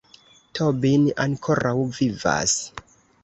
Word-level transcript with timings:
Tobin 0.59 1.03
ankoraŭ 1.27 1.75
vivas! 1.99 2.57